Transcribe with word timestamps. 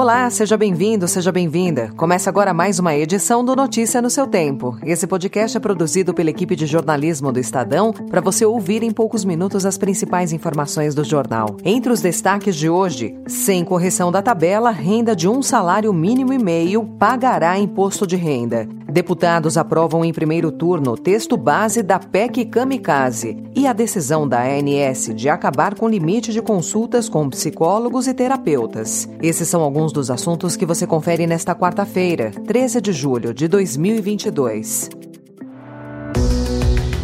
Olá, 0.00 0.30
seja 0.30 0.56
bem-vindo, 0.56 1.06
seja 1.06 1.30
bem-vinda. 1.30 1.92
Começa 1.94 2.30
agora 2.30 2.54
mais 2.54 2.78
uma 2.78 2.96
edição 2.96 3.44
do 3.44 3.54
Notícia 3.54 4.00
no 4.00 4.08
seu 4.08 4.26
Tempo. 4.26 4.78
Esse 4.82 5.06
podcast 5.06 5.54
é 5.54 5.60
produzido 5.60 6.14
pela 6.14 6.30
equipe 6.30 6.56
de 6.56 6.64
jornalismo 6.64 7.30
do 7.30 7.38
Estadão 7.38 7.92
para 7.92 8.22
você 8.22 8.46
ouvir 8.46 8.82
em 8.82 8.90
poucos 8.90 9.26
minutos 9.26 9.66
as 9.66 9.76
principais 9.76 10.32
informações 10.32 10.94
do 10.94 11.04
jornal. 11.04 11.54
Entre 11.62 11.92
os 11.92 12.00
destaques 12.00 12.56
de 12.56 12.70
hoje, 12.70 13.14
sem 13.26 13.62
correção 13.62 14.10
da 14.10 14.22
tabela, 14.22 14.70
renda 14.70 15.14
de 15.14 15.28
um 15.28 15.42
salário 15.42 15.92
mínimo 15.92 16.32
e 16.32 16.38
meio 16.38 16.82
pagará 16.98 17.58
imposto 17.58 18.06
de 18.06 18.16
renda. 18.16 18.66
Deputados 18.90 19.56
aprovam 19.56 20.04
em 20.04 20.12
primeiro 20.12 20.50
turno 20.50 20.92
o 20.92 20.96
texto 20.96 21.36
base 21.36 21.82
da 21.82 21.98
PEC 21.98 22.46
Kamikaze 22.46 23.36
e 23.54 23.66
a 23.66 23.72
decisão 23.72 24.28
da 24.28 24.42
ANS 24.42 25.14
de 25.14 25.28
acabar 25.28 25.74
com 25.74 25.86
o 25.86 25.88
limite 25.88 26.32
de 26.32 26.42
consultas 26.42 27.08
com 27.08 27.28
psicólogos 27.30 28.08
e 28.08 28.14
terapeutas. 28.14 29.08
Esses 29.22 29.48
são 29.48 29.62
alguns 29.62 29.92
dos 29.92 30.10
assuntos 30.10 30.56
que 30.56 30.66
você 30.66 30.86
confere 30.86 31.26
nesta 31.26 31.54
quarta-feira, 31.54 32.32
13 32.46 32.80
de 32.80 32.92
julho 32.92 33.32
de 33.32 33.46
2022. 33.46 34.90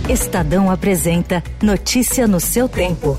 Estadão 0.08 0.70
apresenta 0.70 1.42
Notícia 1.62 2.26
no 2.26 2.40
seu 2.40 2.68
tempo. 2.68 3.16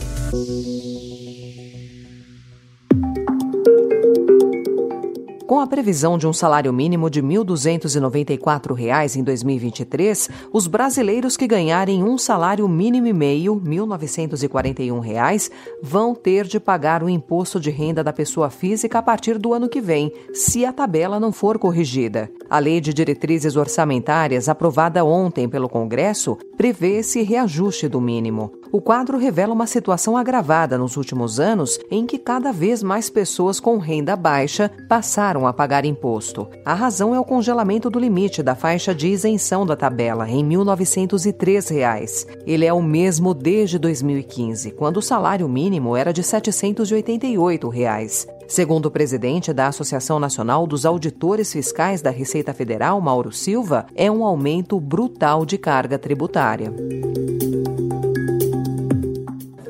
Com 5.48 5.62
a 5.62 5.66
previsão 5.66 6.18
de 6.18 6.28
um 6.28 6.34
salário 6.34 6.74
mínimo 6.74 7.10
de 7.10 7.22
R$ 7.22 7.28
1.294 7.28 9.16
em 9.16 9.24
2023, 9.24 10.30
os 10.52 10.68
brasileiros 10.68 11.38
que 11.38 11.48
ganharem 11.48 12.04
um 12.04 12.18
salário 12.18 12.68
mínimo 12.68 13.08
e 13.08 13.14
meio, 13.14 13.54
R$ 13.54 13.62
1.941, 13.78 15.50
vão 15.82 16.14
ter 16.14 16.46
de 16.46 16.60
pagar 16.60 17.02
o 17.02 17.08
imposto 17.08 17.62
de 17.62 17.70
renda 17.70 18.04
da 18.04 18.12
pessoa 18.12 18.50
física 18.50 19.00
a 19.00 19.02
partir 19.02 19.38
do 19.38 19.54
ano 19.54 19.70
que 19.70 19.80
vem, 19.80 20.12
se 20.34 20.66
a 20.66 20.74
tabela 20.74 21.18
não 21.18 21.32
for 21.32 21.58
corrigida. 21.58 22.30
A 22.50 22.60
Lei 22.60 22.82
de 22.82 22.94
Diretrizes 22.94 23.56
Orçamentárias, 23.56 24.50
aprovada 24.50 25.06
ontem 25.06 25.48
pelo 25.48 25.70
Congresso, 25.70 26.38
prevê 26.58 26.98
esse 26.98 27.24
reajuste 27.24 27.88
do 27.88 28.02
mínimo. 28.02 28.52
O 28.72 28.82
quadro 28.82 29.18
revela 29.18 29.54
uma 29.54 29.68
situação 29.68 30.18
agravada 30.18 30.78
nos 30.78 30.98
últimos 30.98 31.40
anos 31.40 31.80
em 31.90 32.06
que 32.06 32.18
cada 32.18 32.52
vez 32.52 32.84
mais 32.84 33.10
pessoas 33.10 33.60
com 33.60 33.78
renda 33.78 34.16
baixa 34.16 34.70
passaram 34.90 35.48
a 35.48 35.54
pagar 35.54 35.86
imposto. 35.86 36.48
A 36.66 36.74
razão 36.74 37.16
é 37.16 37.20
o 37.20 37.24
congelamento 37.24 37.90
do 37.90 38.00
limite 38.00 38.44
da 38.44 38.56
faixa 38.56 38.94
de 38.94 39.08
isenção 39.08 39.66
da 39.66 39.76
tabela 39.76 40.30
em 40.30 40.46
1.903 40.48 41.74
reais. 41.74 42.28
Ele 42.46 42.66
é 42.66 42.74
o 42.74 42.84
mesmo 42.84 43.34
desde 43.34 43.80
2015, 43.80 44.72
quando 44.72 44.98
o 44.98 45.02
salário 45.02 45.48
mínimo 45.48 45.96
era 45.96 46.12
de 46.12 46.24
788 46.24 47.70
reais. 47.70 48.28
Segundo 48.48 48.86
o 48.86 48.92
presidente 48.92 49.52
da 49.52 49.68
Associação 49.68 50.20
Nacional 50.20 50.66
dos 50.66 50.86
Auditores 50.86 51.52
Fiscais 51.52 52.02
da 52.02 52.10
Receita 52.10 52.54
Federal, 52.54 53.00
Mauro 53.02 53.32
Silva, 53.32 53.86
é 53.96 54.10
um 54.10 54.24
aumento 54.24 54.80
brutal 54.80 55.46
de 55.46 55.58
carga 55.58 56.00
tributária 56.00 56.74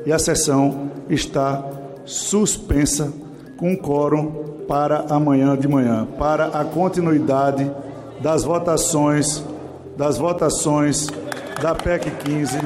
e 0.08 0.12
a 0.12 0.18
sessão 0.18 0.90
está 1.10 1.62
suspensa 2.06 3.12
com 3.58 3.76
quórum 3.76 4.64
para 4.66 5.04
amanhã 5.10 5.54
de 5.54 5.68
manhã, 5.68 6.08
para 6.18 6.46
a 6.46 6.64
continuidade 6.64 7.70
das 8.18 8.42
votações 8.42 9.44
das 9.98 10.16
votações 10.16 11.08
da 11.60 11.74
PEC 11.74 12.10
15 12.24 12.58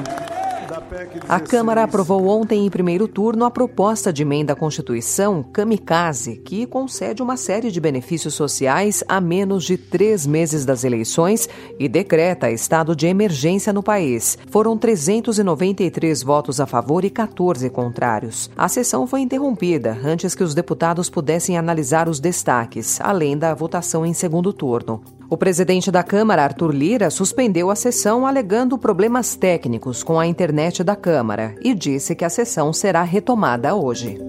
a 1.27 1.39
Câmara 1.39 1.83
aprovou 1.83 2.27
ontem 2.27 2.65
em 2.65 2.69
primeiro 2.69 3.07
turno 3.07 3.45
a 3.45 3.51
proposta 3.51 4.11
de 4.13 4.21
emenda 4.21 4.53
à 4.53 4.55
Constituição 4.55 5.41
Kamikaze, 5.41 6.37
que 6.37 6.65
concede 6.65 7.21
uma 7.21 7.37
série 7.37 7.71
de 7.71 7.79
benefícios 7.79 8.33
sociais 8.33 9.03
a 9.07 9.19
menos 9.19 9.63
de 9.63 9.77
três 9.77 10.27
meses 10.27 10.65
das 10.65 10.83
eleições 10.83 11.49
e 11.79 11.87
decreta 11.87 12.51
estado 12.51 12.95
de 12.95 13.07
emergência 13.07 13.73
no 13.73 13.81
país. 13.81 14.37
Foram 14.49 14.77
393 14.77 16.21
votos 16.21 16.59
a 16.59 16.65
favor 16.65 17.03
e 17.03 17.09
14 17.09 17.69
contrários. 17.69 18.49
A 18.55 18.67
sessão 18.67 19.07
foi 19.07 19.21
interrompida 19.21 19.97
antes 20.03 20.35
que 20.35 20.43
os 20.43 20.53
deputados 20.53 21.09
pudessem 21.09 21.57
analisar 21.57 22.07
os 22.07 22.19
destaques, 22.19 22.99
além 23.01 23.37
da 23.37 23.53
votação 23.53 24.05
em 24.05 24.13
segundo 24.13 24.53
turno. 24.53 25.01
O 25.33 25.37
presidente 25.37 25.89
da 25.89 26.03
Câmara, 26.03 26.43
Arthur 26.43 26.71
Lira, 26.71 27.09
suspendeu 27.09 27.71
a 27.71 27.75
sessão 27.75 28.27
alegando 28.27 28.77
problemas 28.77 29.35
técnicos 29.35 30.03
com 30.03 30.19
a 30.19 30.27
internet 30.27 30.83
da 30.83 30.95
Câmara 30.95 31.55
e 31.59 31.73
disse 31.73 32.13
que 32.13 32.23
a 32.23 32.29
sessão 32.29 32.71
será 32.71 33.01
retomada 33.01 33.73
hoje. 33.73 34.19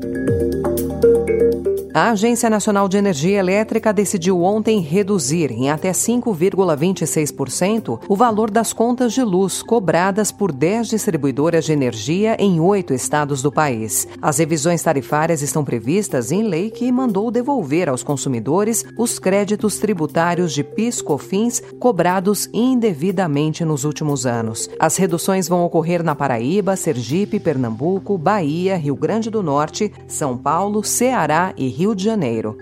A 1.97 2.11
Agência 2.11 2.51
Nacional 2.51 2.89
de 2.89 2.97
Energia 2.97 3.39
Elétrica 3.39 3.93
decidiu 3.93 4.43
ontem 4.43 4.81
reduzir 4.81 5.53
em 5.53 5.71
até 5.71 5.93
5,26% 5.93 8.01
o 8.09 8.17
valor 8.17 8.51
das 8.51 8.73
contas 8.73 9.13
de 9.13 9.23
luz 9.23 9.63
cobradas 9.63 10.33
por 10.33 10.51
10 10.51 10.89
distribuidoras 10.89 11.65
de 11.65 11.73
energia 11.73 12.37
em 12.41 12.59
oito 12.59 12.93
estados 12.93 13.43
do 13.43 13.53
país. 13.53 14.09
As 14.21 14.39
revisões 14.39 14.83
tarifárias 14.83 15.41
estão 15.41 15.65
previstas 15.65 16.33
em 16.33 16.43
lei 16.43 16.69
que 16.69 16.91
mandou 16.91 17.31
devolver 17.31 17.89
aos 17.89 18.03
consumidores 18.03 18.85
os 18.99 19.21
créditos 19.21 19.79
tributários 19.79 20.53
de 20.53 20.65
PIS/COFINS 20.65 21.63
cobrados 21.79 22.51
indevidamente 22.53 23.65
nos 23.65 23.85
últimos 23.85 24.27
anos. 24.27 24.69
As 24.81 24.97
reduções 24.97 25.47
vão 25.47 25.65
ocorrer 25.65 26.03
na 26.03 26.17
Paraíba, 26.17 26.75
Sergipe, 26.75 27.39
Pernambuco, 27.39 28.19
Bahia, 28.19 28.77
Rio 28.77 28.97
Grande 28.97 29.31
do 29.31 29.45
Norte, 29.45 29.93
São 30.09 30.37
Paulo, 30.37 30.83
Ceará 30.83 31.55
e 31.57 31.69
Rio 31.69 31.84
Rio 31.85 31.95
de 31.95 32.05
Janeiro. 32.05 32.57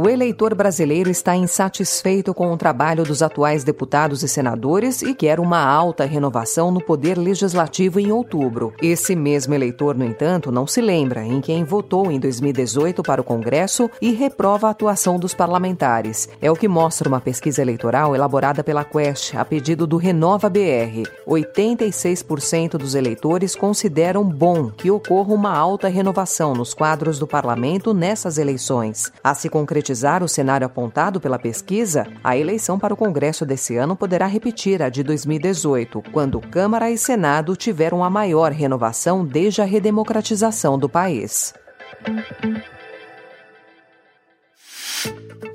O 0.00 0.08
eleitor 0.08 0.54
brasileiro 0.54 1.10
está 1.10 1.34
insatisfeito 1.34 2.32
com 2.32 2.52
o 2.52 2.56
trabalho 2.56 3.02
dos 3.02 3.20
atuais 3.20 3.64
deputados 3.64 4.22
e 4.22 4.28
senadores 4.28 5.02
e 5.02 5.12
quer 5.12 5.40
uma 5.40 5.58
alta 5.58 6.04
renovação 6.04 6.70
no 6.70 6.80
poder 6.80 7.18
legislativo 7.18 7.98
em 7.98 8.12
outubro. 8.12 8.72
Esse 8.80 9.16
mesmo 9.16 9.54
eleitor, 9.54 9.96
no 9.96 10.04
entanto, 10.04 10.52
não 10.52 10.68
se 10.68 10.80
lembra 10.80 11.24
em 11.24 11.40
quem 11.40 11.64
votou 11.64 12.12
em 12.12 12.20
2018 12.20 13.02
para 13.02 13.20
o 13.20 13.24
Congresso 13.24 13.90
e 14.00 14.12
reprova 14.12 14.68
a 14.68 14.70
atuação 14.70 15.18
dos 15.18 15.34
parlamentares. 15.34 16.28
É 16.40 16.48
o 16.48 16.54
que 16.54 16.68
mostra 16.68 17.08
uma 17.08 17.20
pesquisa 17.20 17.60
eleitoral 17.60 18.14
elaborada 18.14 18.62
pela 18.62 18.84
Quest 18.84 19.34
a 19.34 19.44
pedido 19.44 19.84
do 19.84 19.96
Renova 19.96 20.48
BR. 20.48 21.10
86% 21.26 22.78
dos 22.78 22.94
eleitores 22.94 23.56
consideram 23.56 24.22
bom 24.22 24.70
que 24.70 24.92
ocorra 24.92 25.34
uma 25.34 25.52
alta 25.52 25.88
renovação 25.88 26.54
nos 26.54 26.72
quadros 26.72 27.18
do 27.18 27.26
parlamento 27.26 27.92
nessas 27.92 28.38
eleições. 28.38 29.10
A 29.24 29.34
se 29.34 29.48
concretizar 29.48 29.87
concretizar 29.88 30.22
o 30.22 30.28
cenário 30.28 30.66
apontado 30.66 31.20
pela 31.20 31.38
pesquisa, 31.38 32.06
a 32.22 32.36
eleição 32.36 32.78
para 32.78 32.92
o 32.92 32.96
Congresso 32.96 33.46
desse 33.46 33.76
ano 33.76 33.96
poderá 33.96 34.26
repetir 34.26 34.82
a 34.82 34.88
de 34.90 35.02
2018, 35.02 36.02
quando 36.12 36.40
Câmara 36.40 36.90
e 36.90 36.98
Senado 36.98 37.56
tiveram 37.56 38.04
a 38.04 38.10
maior 38.10 38.52
renovação 38.52 39.24
desde 39.24 39.62
a 39.62 39.64
redemocratização 39.64 40.78
do 40.78 40.88
país. 40.88 41.54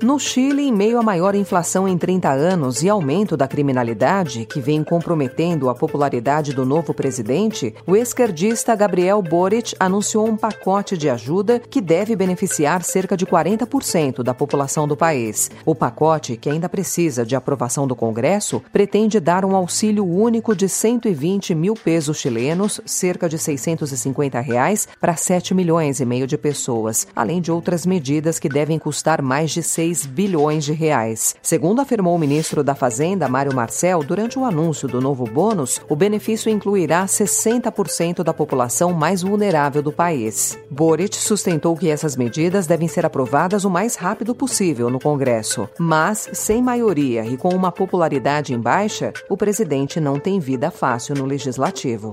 No 0.02 0.18
Chile, 0.18 0.62
em 0.62 0.72
meio 0.72 0.98
à 0.98 1.02
maior 1.02 1.34
inflação 1.34 1.88
em 1.88 1.96
30 1.96 2.28
anos 2.28 2.82
e 2.82 2.88
aumento 2.88 3.36
da 3.36 3.48
criminalidade, 3.48 4.44
que 4.44 4.60
vem 4.60 4.82
comprometendo 4.82 5.70
a 5.70 5.74
popularidade 5.74 6.52
do 6.52 6.64
novo 6.64 6.92
presidente, 6.92 7.74
o 7.86 7.96
esquerdista 7.96 8.74
Gabriel 8.74 9.22
Boric 9.22 9.74
anunciou 9.78 10.28
um 10.28 10.36
pacote 10.36 10.98
de 10.98 11.08
ajuda 11.08 11.58
que 11.58 11.80
deve 11.80 12.14
beneficiar 12.16 12.82
cerca 12.82 13.16
de 13.16 13.24
40% 13.24 14.22
da 14.22 14.34
população 14.34 14.86
do 14.86 14.96
país. 14.96 15.50
O 15.64 15.74
pacote, 15.74 16.36
que 16.36 16.50
ainda 16.50 16.68
precisa 16.68 17.24
de 17.24 17.36
aprovação 17.36 17.86
do 17.86 17.96
Congresso, 17.96 18.62
pretende 18.72 19.20
dar 19.20 19.44
um 19.44 19.56
auxílio 19.56 20.04
único 20.04 20.54
de 20.54 20.68
120 20.68 21.54
mil 21.54 21.74
pesos 21.74 22.18
chilenos, 22.18 22.80
cerca 22.84 23.28
de 23.28 23.38
650 23.38 24.40
reais, 24.40 24.88
para 25.00 25.16
7 25.16 25.54
milhões 25.54 26.00
e 26.00 26.04
meio 26.04 26.26
de 26.26 26.36
pessoas, 26.36 27.06
além 27.14 27.40
de 27.40 27.50
outras 27.50 27.86
medidas 27.86 28.38
que 28.38 28.48
devem 28.48 28.78
custar 28.78 29.22
mais 29.22 29.50
de 29.50 29.62
6 29.62 29.83
6 29.84 30.06
bilhões 30.06 30.64
de 30.64 30.72
reais. 30.72 31.34
Segundo 31.42 31.80
afirmou 31.80 32.14
o 32.14 32.18
ministro 32.18 32.64
da 32.64 32.74
Fazenda, 32.74 33.28
Mário 33.28 33.54
Marcel, 33.54 34.02
durante 34.02 34.38
o 34.38 34.44
anúncio 34.44 34.88
do 34.88 34.98
novo 34.98 35.24
bônus, 35.24 35.78
o 35.90 35.94
benefício 35.94 36.50
incluirá 36.50 37.04
60% 37.04 38.22
da 38.22 38.32
população 38.32 38.94
mais 38.94 39.20
vulnerável 39.20 39.82
do 39.82 39.92
país. 39.92 40.58
Boric 40.70 41.16
sustentou 41.16 41.76
que 41.76 41.90
essas 41.90 42.16
medidas 42.16 42.66
devem 42.66 42.88
ser 42.88 43.04
aprovadas 43.04 43.64
o 43.64 43.70
mais 43.70 43.94
rápido 43.94 44.34
possível 44.34 44.88
no 44.88 44.98
Congresso, 44.98 45.68
mas 45.78 46.30
sem 46.32 46.62
maioria 46.62 47.26
e 47.26 47.36
com 47.36 47.50
uma 47.50 47.70
popularidade 47.70 48.54
em 48.54 48.58
baixa, 48.58 49.12
o 49.28 49.36
presidente 49.36 50.00
não 50.00 50.18
tem 50.18 50.40
vida 50.40 50.70
fácil 50.70 51.14
no 51.14 51.26
legislativo. 51.26 52.12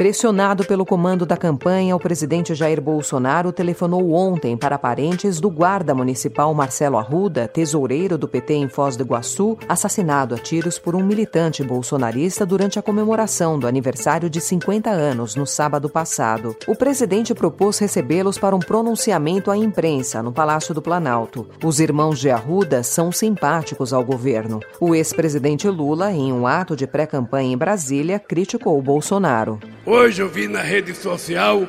Pressionado 0.00 0.64
pelo 0.64 0.86
comando 0.86 1.26
da 1.26 1.36
campanha, 1.36 1.94
o 1.94 2.00
presidente 2.00 2.54
Jair 2.54 2.80
Bolsonaro 2.80 3.52
telefonou 3.52 4.14
ontem 4.14 4.56
para 4.56 4.78
parentes 4.78 5.38
do 5.38 5.50
guarda 5.50 5.94
municipal 5.94 6.54
Marcelo 6.54 6.96
Arruda, 6.96 7.46
tesoureiro 7.46 8.16
do 8.16 8.26
PT 8.26 8.54
em 8.54 8.66
Foz 8.66 8.96
do 8.96 9.02
Iguaçu, 9.02 9.58
assassinado 9.68 10.34
a 10.34 10.38
tiros 10.38 10.78
por 10.78 10.96
um 10.96 11.04
militante 11.04 11.62
bolsonarista 11.62 12.46
durante 12.46 12.78
a 12.78 12.82
comemoração 12.82 13.58
do 13.58 13.66
aniversário 13.66 14.30
de 14.30 14.40
50 14.40 14.88
anos 14.88 15.36
no 15.36 15.46
sábado 15.46 15.86
passado. 15.86 16.56
O 16.66 16.74
presidente 16.74 17.34
propôs 17.34 17.78
recebê-los 17.78 18.38
para 18.38 18.56
um 18.56 18.60
pronunciamento 18.60 19.50
à 19.50 19.56
imprensa 19.58 20.22
no 20.22 20.32
Palácio 20.32 20.72
do 20.74 20.80
Planalto. 20.80 21.46
Os 21.62 21.78
irmãos 21.78 22.18
de 22.18 22.30
Arruda 22.30 22.82
são 22.82 23.12
simpáticos 23.12 23.92
ao 23.92 24.02
governo. 24.02 24.60
O 24.80 24.94
ex-presidente 24.94 25.68
Lula, 25.68 26.10
em 26.10 26.32
um 26.32 26.46
ato 26.46 26.74
de 26.74 26.86
pré-campanha 26.86 27.52
em 27.52 27.58
Brasília, 27.58 28.18
criticou 28.18 28.80
Bolsonaro. 28.80 29.60
Hoje 29.92 30.22
eu 30.22 30.28
vi 30.28 30.46
na 30.46 30.60
rede 30.60 30.94
social 30.94 31.66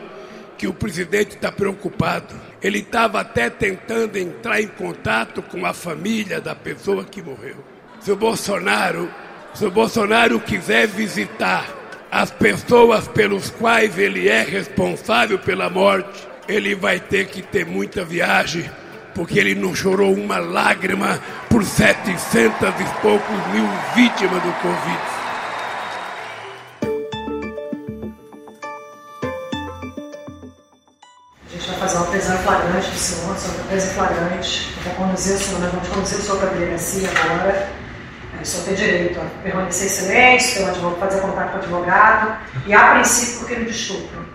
que 0.55 0.67
o 0.67 0.73
presidente 0.75 1.29
está 1.29 1.51
preocupado. 1.51 2.35
Ele 2.61 2.77
estava 2.77 3.19
até 3.19 3.49
tentando 3.49 4.15
entrar 4.15 4.61
em 4.61 4.67
contato 4.67 5.41
com 5.41 5.65
a 5.65 5.73
família 5.73 6.39
da 6.39 6.53
pessoa 6.53 7.03
que 7.03 7.19
morreu. 7.19 7.55
Se 7.99 8.11
o 8.11 8.15
Bolsonaro, 8.15 9.09
se 9.55 9.65
o 9.65 9.71
Bolsonaro 9.71 10.39
quiser 10.39 10.85
visitar 10.85 11.67
as 12.11 12.29
pessoas 12.29 13.07
pelos 13.07 13.49
quais 13.49 13.97
ele 13.97 14.29
é 14.29 14.43
responsável 14.43 15.39
pela 15.39 15.67
morte, 15.67 16.27
ele 16.47 16.75
vai 16.75 16.99
ter 16.99 17.25
que 17.25 17.41
ter 17.41 17.65
muita 17.65 18.05
viagem, 18.05 18.69
porque 19.15 19.39
ele 19.39 19.55
não 19.55 19.73
chorou 19.73 20.13
uma 20.13 20.37
lágrima 20.37 21.19
por 21.49 21.65
700 21.65 22.69
e 22.69 23.01
poucos 23.01 23.47
mil 23.51 23.67
vítimas 23.95 24.43
do 24.43 24.53
Covid. 24.61 25.20
Senhor, 33.01 33.37
senhor 33.37 33.65
preso 33.67 33.87
flagrante, 33.93 34.73
para 34.83 34.93
conduzir 34.93 35.35
o 35.35 35.39
senhor, 35.39 35.59
nós 35.59 35.71
vamos 35.71 35.87
conduzir 35.89 36.19
o 36.19 36.21
senhor 36.21 36.37
para 36.39 36.49
a 36.49 36.53
delegacia 36.53 37.09
agora. 37.09 37.69
O 38.41 38.45
senhor 38.45 38.63
tem 38.65 38.75
direito 38.75 39.19
a 39.19 39.25
permanecer 39.43 39.87
em 39.87 39.89
silêncio, 39.89 40.55
pelo 40.55 40.69
advogado, 40.69 40.99
fazer 40.99 41.21
contato 41.21 41.51
com 41.51 41.57
o 41.57 41.59
advogado, 41.59 42.37
e 42.65 42.73
a 42.73 42.93
princípio 42.93 43.39
porque 43.39 43.53
ele 43.53 43.65
de 43.65 43.71
estupro. 43.71 44.25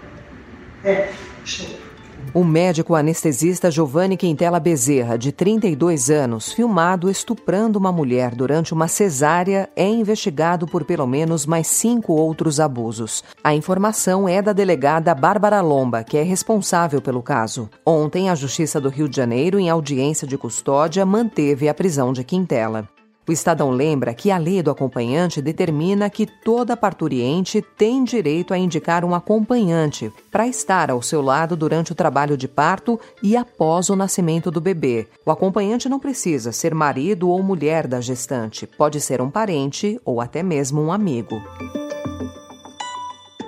É, 0.85 1.11
estupro. 1.45 1.87
O 2.35 2.45
médico 2.45 2.95
anestesista 2.95 3.71
Giovanni 3.71 4.17
Quintela 4.17 4.61
Bezerra, 4.61 5.17
de 5.17 5.33
32 5.33 6.11
anos, 6.11 6.53
filmado 6.53 7.11
estuprando 7.11 7.79
uma 7.79 7.91
mulher 7.91 8.35
durante 8.35 8.75
uma 8.75 8.89
cesárea, 8.89 9.71
é 9.75 9.89
investigado 9.89 10.67
por 10.67 10.85
pelo 10.85 11.07
menos 11.07 11.47
mais 11.47 11.67
cinco 11.67 12.13
outros 12.13 12.61
abusos. 12.61 13.25
A 13.43 13.55
informação 13.55 14.29
é 14.29 14.43
da 14.43 14.53
delegada 14.53 15.15
Bárbara 15.15 15.61
Lomba, 15.61 16.05
que 16.05 16.19
é 16.19 16.23
responsável 16.23 17.01
pelo 17.01 17.23
caso. 17.23 17.71
Ontem, 17.85 18.29
a 18.29 18.35
Justiça 18.35 18.81
do 18.81 18.89
Rio 18.89 19.09
de 19.09 19.17
Janeiro, 19.17 19.59
em 19.59 19.71
audiência 19.71 20.27
de 20.27 20.37
custódia, 20.37 21.07
manteve 21.07 21.69
a 21.69 21.75
prisão 21.75 22.13
de 22.13 22.23
Quintela. 22.23 22.89
O 23.29 23.33
Estadão 23.33 23.71
lembra 23.71 24.15
que 24.15 24.31
a 24.31 24.39
lei 24.39 24.63
do 24.63 24.71
acompanhante 24.71 25.43
determina 25.43 26.09
que 26.09 26.27
toda 26.27 26.77
parturiente 26.77 27.61
tem 27.61 28.05
direito 28.05 28.55
a 28.55 28.59
indicar 28.59 29.05
um 29.05 29.15
acompanhante 29.15 30.13
para 30.31 30.47
estar 30.47 30.91
ao 30.93 31.03
seu 31.03 31.21
lado 31.21 31.57
durante 31.57 31.91
o 31.91 31.95
trabalho 31.95 32.37
de 32.37 32.47
parto 32.47 33.01
e 33.21 33.37
após 33.37 33.91
o 33.91 33.97
nascimento 33.97 34.49
do 34.49 34.61
bebê. 34.61 35.09
O 35.25 35.31
acompanhante 35.33 35.89
não 35.89 35.99
precisa 35.99 36.53
ser 36.53 36.73
marido 36.73 37.29
ou 37.29 37.43
mulher 37.43 37.89
da 37.89 38.01
gestante, 38.01 38.65
pode 38.65 39.01
ser 39.01 39.21
um 39.21 39.31
parente 39.31 40.01
ou 40.05 40.21
até 40.21 40.41
mesmo 40.43 40.81
um 40.81 40.93
amigo. 40.93 41.43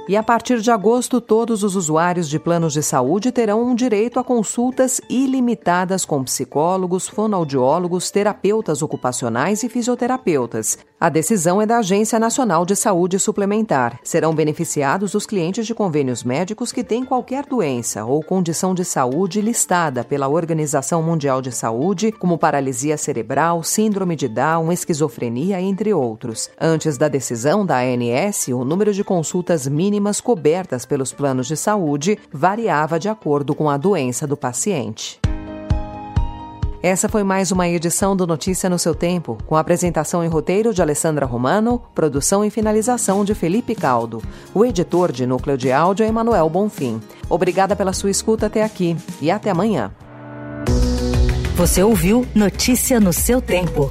E 0.08 0.16
a 0.16 0.22
partir 0.22 0.62
de 0.62 0.70
agosto, 0.70 1.20
todos 1.20 1.62
os 1.62 1.76
usuários 1.76 2.30
de 2.30 2.38
planos 2.38 2.72
de 2.72 2.82
saúde 2.82 3.30
terão 3.30 3.62
um 3.62 3.74
direito 3.74 4.18
a 4.18 4.24
consultas 4.24 5.02
ilimitadas 5.06 6.06
com 6.06 6.24
psicólogos, 6.24 7.06
fonoaudiólogos, 7.06 8.10
terapeutas 8.10 8.80
ocupacionais 8.80 9.62
e 9.62 9.68
fisioterapeutas. 9.68 10.78
A 11.00 11.08
decisão 11.08 11.62
é 11.62 11.66
da 11.66 11.78
Agência 11.78 12.18
Nacional 12.18 12.66
de 12.66 12.74
Saúde 12.74 13.20
Suplementar. 13.20 14.00
Serão 14.02 14.34
beneficiados 14.34 15.14
os 15.14 15.26
clientes 15.26 15.64
de 15.64 15.72
convênios 15.72 16.24
médicos 16.24 16.72
que 16.72 16.82
têm 16.82 17.04
qualquer 17.04 17.46
doença 17.46 18.04
ou 18.04 18.20
condição 18.20 18.74
de 18.74 18.84
saúde 18.84 19.40
listada 19.40 20.02
pela 20.02 20.26
Organização 20.26 21.00
Mundial 21.00 21.40
de 21.40 21.52
Saúde, 21.52 22.10
como 22.10 22.36
paralisia 22.36 22.96
cerebral, 22.96 23.62
síndrome 23.62 24.16
de 24.16 24.26
Down, 24.26 24.72
esquizofrenia, 24.72 25.60
entre 25.60 25.94
outros. 25.94 26.50
Antes 26.60 26.98
da 26.98 27.06
decisão 27.06 27.64
da 27.64 27.78
ANS, 27.78 28.48
o 28.48 28.64
número 28.64 28.92
de 28.92 29.04
consultas 29.04 29.68
mínimas 29.98 30.20
cobertas 30.20 30.86
pelos 30.86 31.12
planos 31.12 31.48
de 31.48 31.56
saúde 31.56 32.16
variava 32.32 33.00
de 33.00 33.08
acordo 33.08 33.52
com 33.52 33.68
a 33.68 33.76
doença 33.76 34.28
do 34.28 34.36
paciente. 34.36 35.20
Essa 36.80 37.08
foi 37.08 37.24
mais 37.24 37.50
uma 37.50 37.68
edição 37.68 38.14
do 38.14 38.24
Notícia 38.24 38.70
no 38.70 38.78
seu 38.78 38.94
Tempo, 38.94 39.36
com 39.44 39.56
apresentação 39.56 40.24
e 40.24 40.28
roteiro 40.28 40.72
de 40.72 40.80
Alessandra 40.80 41.26
Romano, 41.26 41.82
produção 41.92 42.44
e 42.44 42.50
finalização 42.50 43.24
de 43.24 43.34
Felipe 43.34 43.74
Caldo. 43.74 44.22
O 44.54 44.64
editor 44.64 45.10
de 45.10 45.26
núcleo 45.26 45.58
de 45.58 45.72
áudio 45.72 46.04
é 46.04 46.08
Emanuel 46.08 46.48
Bonfim. 46.48 47.00
Obrigada 47.28 47.74
pela 47.74 47.92
sua 47.92 48.10
escuta 48.10 48.46
até 48.46 48.62
aqui 48.62 48.96
e 49.20 49.32
até 49.32 49.50
amanhã. 49.50 49.90
Você 51.56 51.82
ouviu 51.82 52.24
Notícia 52.36 53.00
no 53.00 53.12
seu 53.12 53.42
Tempo. 53.42 53.90